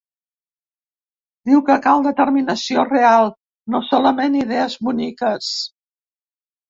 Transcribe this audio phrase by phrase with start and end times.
[1.49, 3.29] Diu que cal determinació real,
[3.75, 5.55] no solament idees boniques.